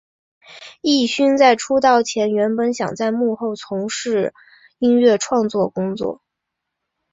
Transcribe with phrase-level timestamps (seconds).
[0.81, 4.33] 镒勋在出道前原本想在幕后从事
[4.79, 6.23] 音乐创作工作。